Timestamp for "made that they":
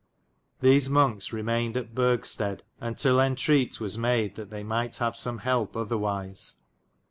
3.99-4.63